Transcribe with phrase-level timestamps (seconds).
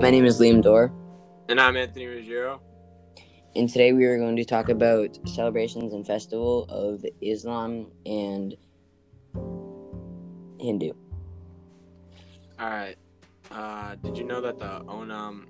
[0.00, 0.92] My name is Liam Dorr,
[1.48, 2.60] And I'm Anthony Ruggiero.
[3.56, 8.56] and today we are going to talk about celebrations and festival of Islam and
[10.60, 10.92] Hindu.
[12.60, 12.96] All right.
[13.50, 15.46] Uh, did you know that the Onam,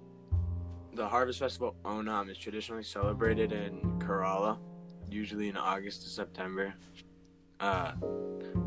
[0.95, 4.59] the harvest festival Onam, is traditionally celebrated in Kerala,
[5.11, 6.75] usually in August to September.
[7.61, 7.93] Uh,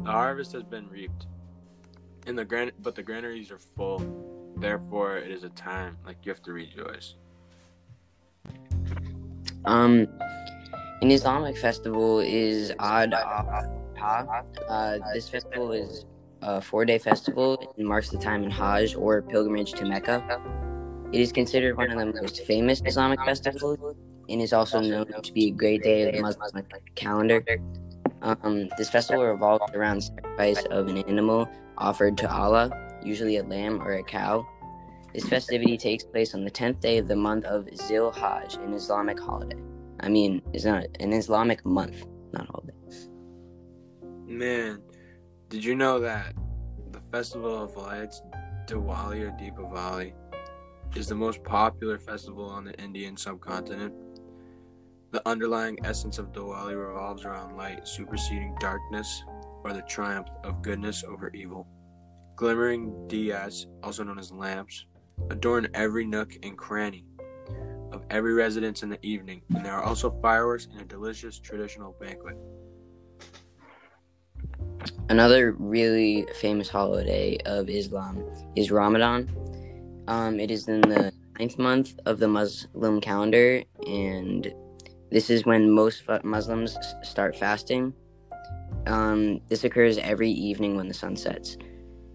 [0.04, 1.28] the harvest has been reaped,
[2.28, 4.21] and the gran- but the granaries are full.
[4.58, 7.16] Therefore, it is a time like you have to rejoice.
[9.66, 10.08] Um,
[11.02, 14.44] an Islamic festival is Ad Ha.
[14.68, 16.06] Uh, this festival is
[16.42, 20.42] a four-day festival and marks the time in Hajj or pilgrimage to Mecca.
[21.12, 23.78] It is considered one of the most famous Islamic festivals
[24.30, 26.66] and is also known to be a great day of the Muslim
[26.96, 27.44] calendar.
[28.22, 32.72] Um, this festival revolves around sacrifice of an animal offered to Allah,
[33.06, 34.48] usually a lamb or a cow.
[35.14, 38.74] This festivity takes place on the 10th day of the month of Zil Hajj, an
[38.74, 39.58] Islamic holiday.
[40.00, 42.74] I mean, it's not an Islamic month, not holiday.
[44.26, 44.82] Man,
[45.50, 46.34] did you know that
[46.92, 48.22] the festival of lights,
[48.66, 50.14] Diwali or Deepavali,
[50.96, 53.94] is the most popular festival on the Indian subcontinent?
[55.12, 59.24] The underlying essence of Diwali revolves around light superseding darkness
[59.66, 61.68] or the triumph of goodness over evil.
[62.42, 64.88] Glimmering diyas, also known as lamps,
[65.30, 67.06] adorn every nook and cranny
[67.92, 71.96] of every residence in the evening, and there are also fireworks and a delicious traditional
[72.02, 72.36] banquet.
[75.10, 78.26] Another really famous holiday of Islam
[78.56, 79.30] is Ramadan.
[80.08, 84.52] Um, it is in the ninth month of the Muslim calendar, and
[85.12, 87.94] this is when most Muslims start fasting.
[88.88, 91.56] Um, this occurs every evening when the sun sets.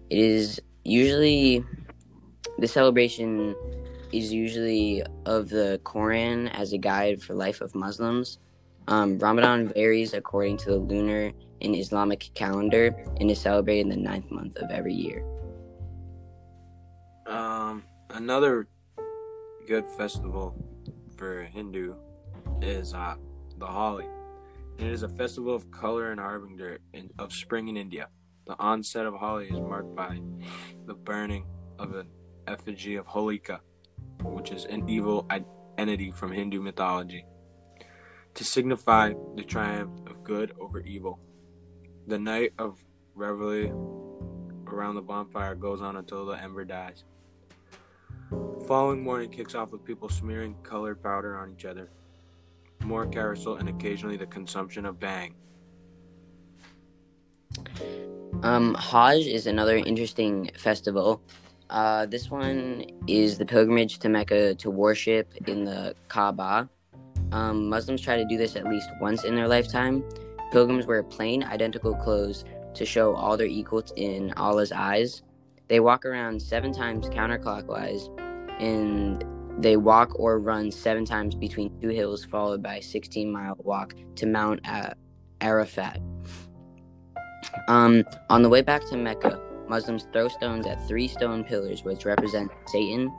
[0.09, 1.63] It is usually
[2.59, 3.55] the celebration
[4.11, 8.39] is usually of the Quran as a guide for life of Muslims.
[8.87, 13.97] Um, Ramadan varies according to the lunar and Islamic calendar and is celebrated in the
[13.97, 15.25] ninth month of every year.
[17.25, 18.67] Um, another
[19.67, 20.55] good festival
[21.17, 21.95] for Hindu
[22.61, 23.15] is uh,
[23.57, 24.05] the Holi.
[24.77, 28.07] It is a festival of color and harbinger in, of spring in India.
[28.47, 30.21] The onset of Holi is marked by
[30.85, 31.45] the burning
[31.77, 32.07] of an
[32.47, 33.59] effigy of Holika,
[34.23, 35.27] which is an evil
[35.77, 37.25] entity from Hindu mythology,
[38.35, 41.19] to signify the triumph of good over evil.
[42.07, 42.77] The night of
[43.15, 43.69] revelry
[44.65, 47.03] around the bonfire goes on until the ember dies.
[48.31, 51.89] The following morning kicks off with people smearing colored powder on each other,
[52.81, 55.33] more carousel, and occasionally the consumption of bhang.
[58.47, 61.21] Um, Hajj is another interesting festival.
[61.69, 66.69] Uh, this one is the pilgrimage to Mecca to worship in the Kaaba.
[67.33, 70.01] Um, Muslims try to do this at least once in their lifetime.
[70.53, 75.23] Pilgrims wear plain, identical clothes to show all their equals in Allah's eyes.
[75.67, 78.07] They walk around seven times counterclockwise,
[78.61, 79.25] and
[79.61, 83.93] they walk or run seven times between two hills, followed by a 16 mile walk
[84.15, 84.65] to Mount
[85.41, 85.99] Arafat.
[87.67, 92.05] Um, on the way back to Mecca, Muslims throw stones at three stone pillars, which
[92.05, 93.11] represent Satan,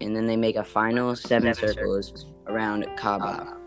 [0.00, 3.58] and then they make a final seven, circles around Kaaba.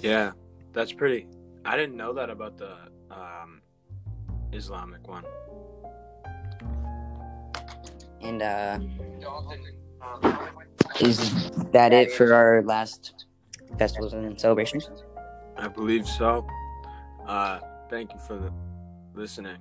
[0.00, 0.32] Yeah,
[0.72, 1.28] that's pretty.
[1.64, 2.76] I didn't know that about the
[3.10, 3.62] um,
[4.52, 5.24] Islamic one.
[8.20, 8.80] And uh,
[11.00, 13.26] is that it for our last
[13.78, 14.90] festivals and celebrations?
[15.56, 16.46] I believe so.
[17.26, 17.58] Uh,
[17.88, 18.52] thank you for the
[19.14, 19.56] listening.